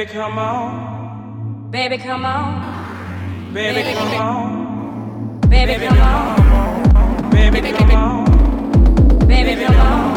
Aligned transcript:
Baby, 0.00 0.12
come 0.12 0.38
on. 0.38 1.70
Baby, 1.70 1.98
come 1.98 2.24
on. 2.24 3.52
Baby, 3.52 3.92
come 3.92 4.14
on. 4.14 5.40
Baby, 5.46 5.74
come 5.74 6.00
on. 6.00 7.30
Baby, 7.30 7.72
come 7.72 7.90
on. 7.90 9.28
Baby, 9.28 9.62
come 9.62 9.76
on. 9.76 10.09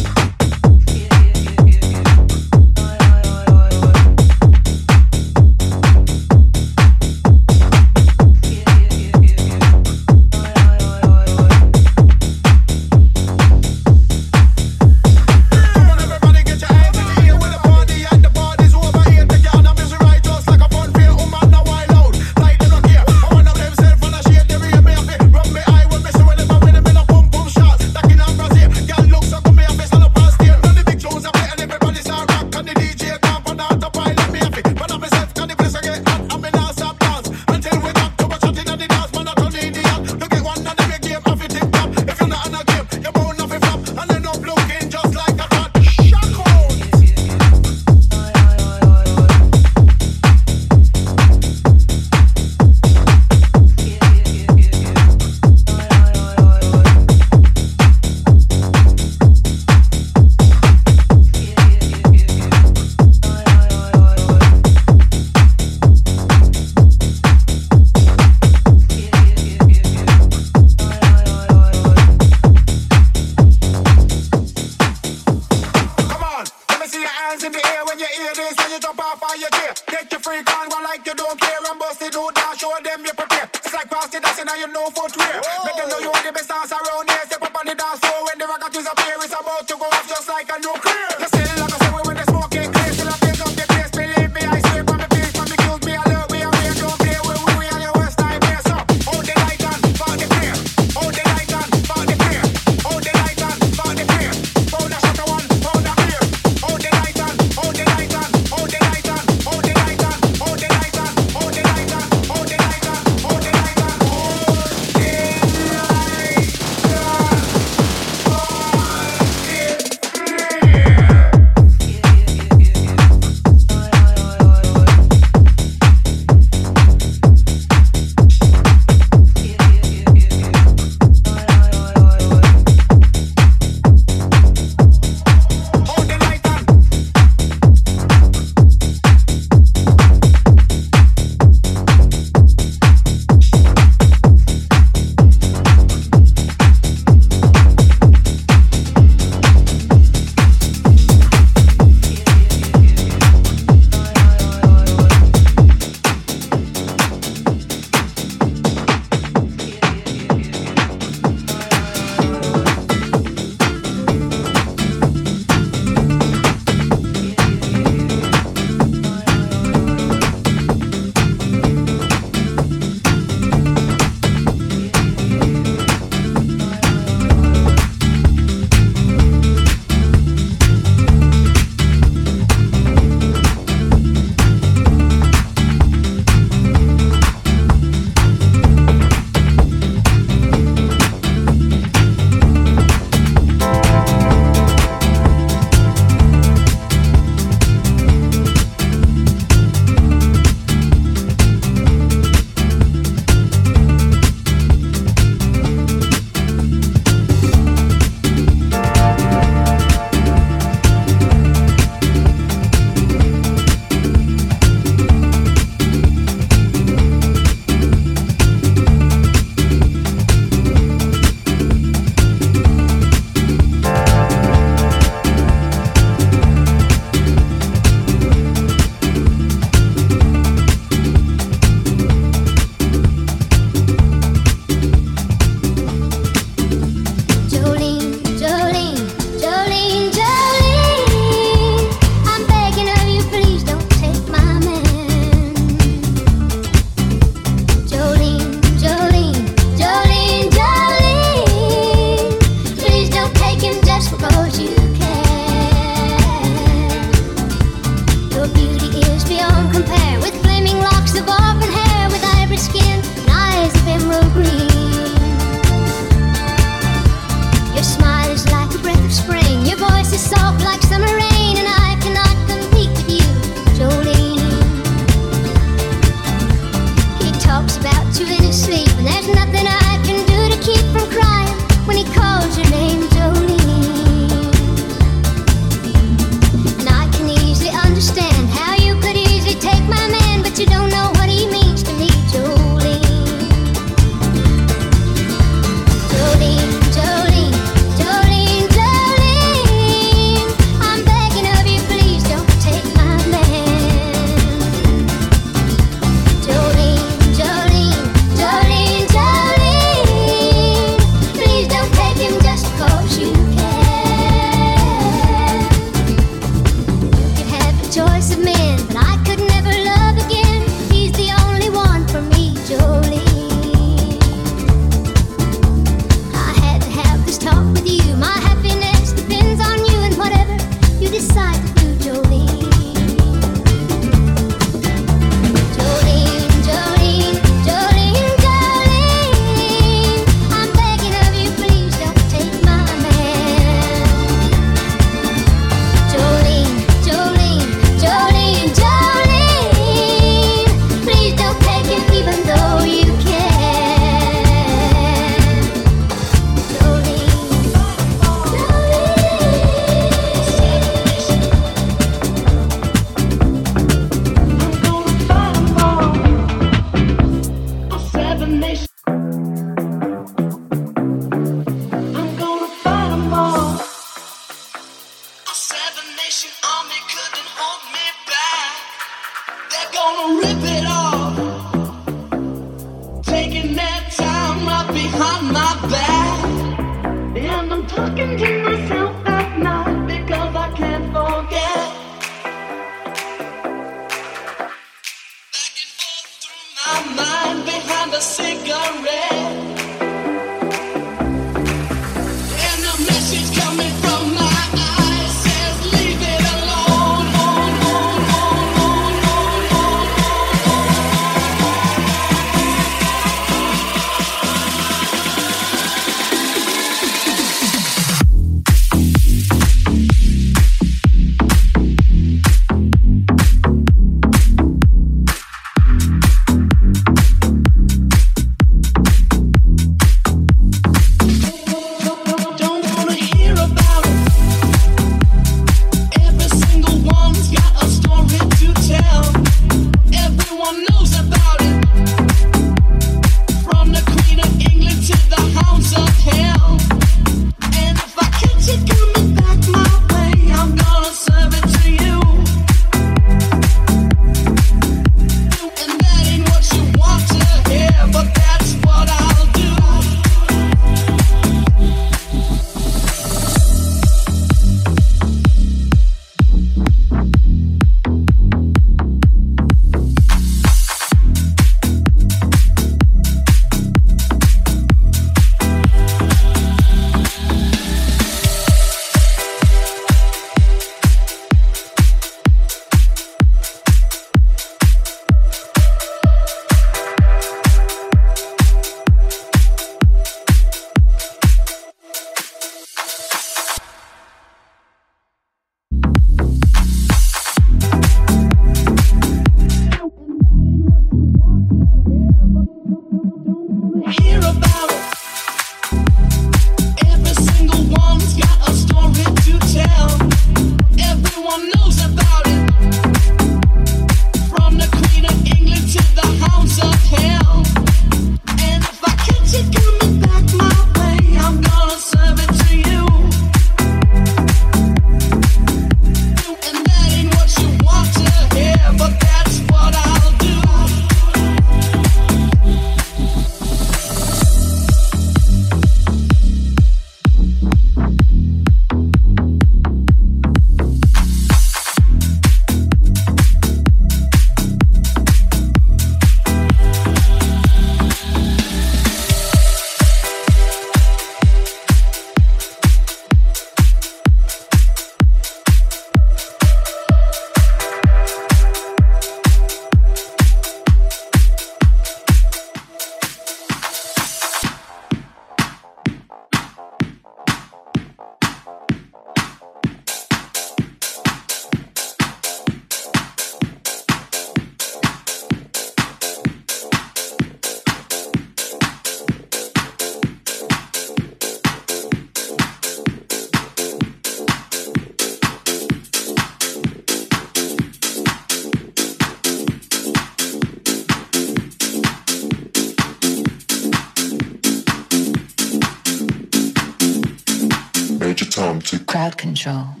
Control. 599.63 600.00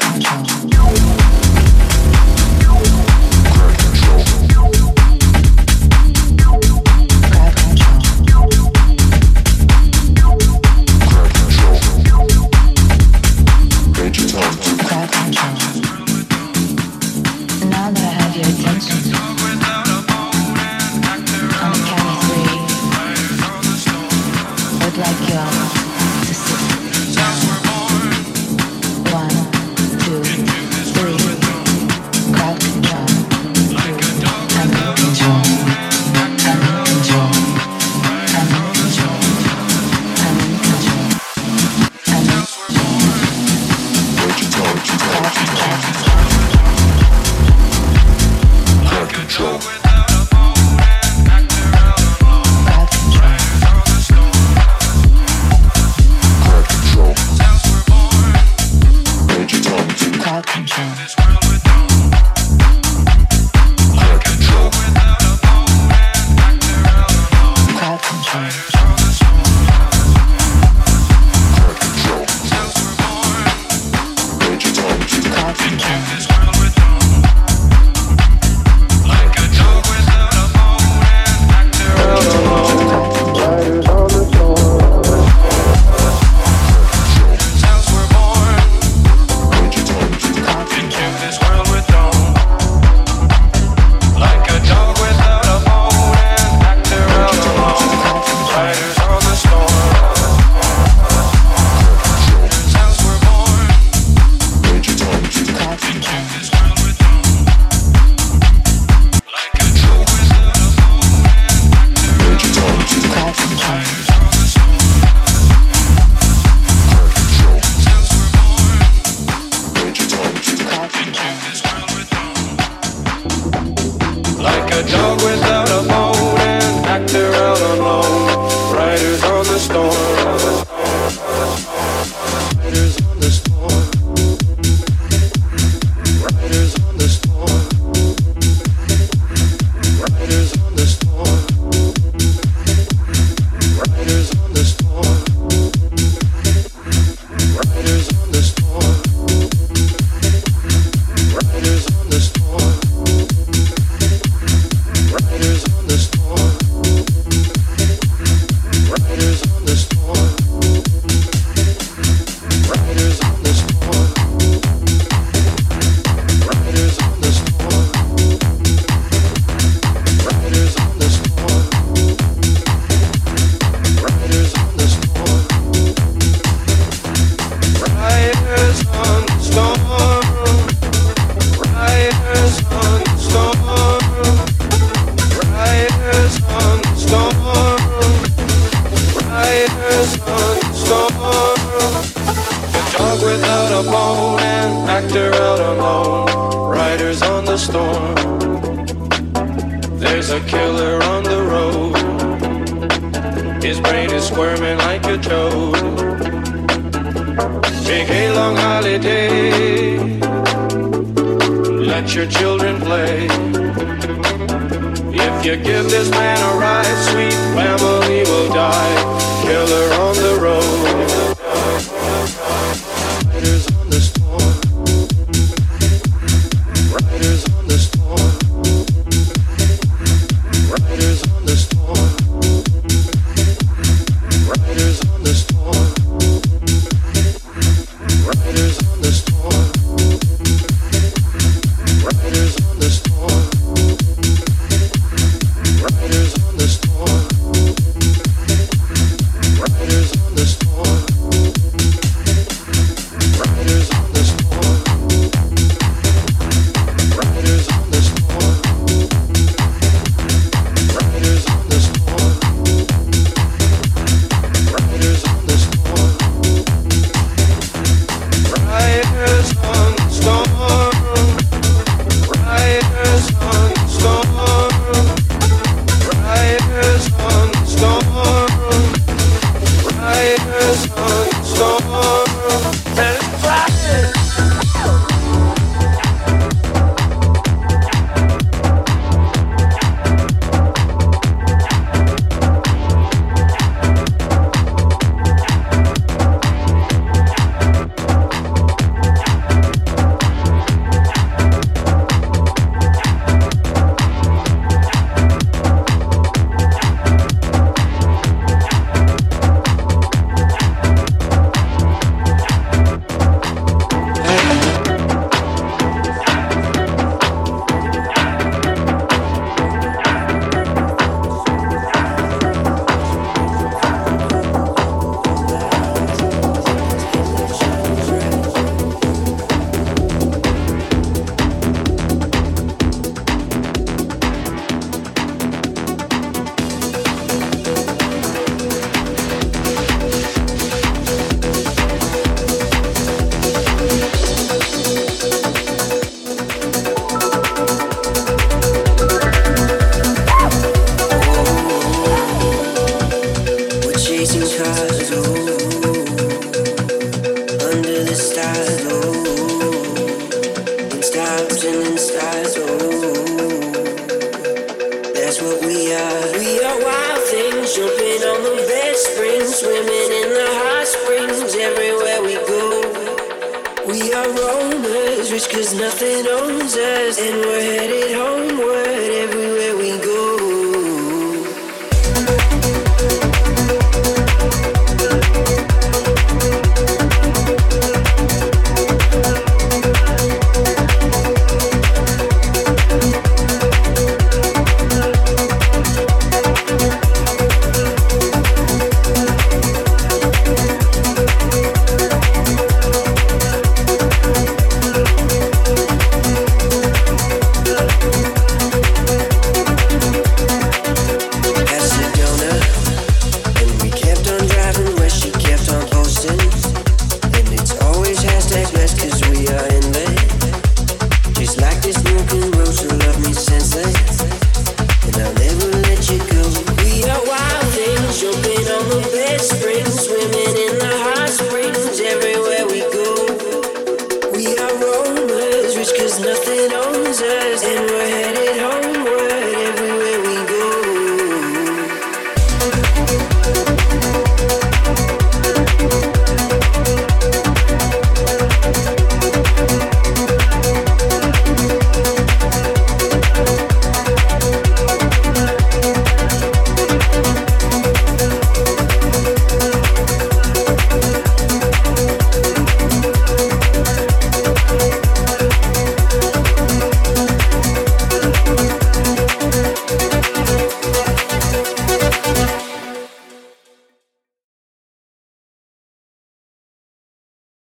Control. 0.00 1.17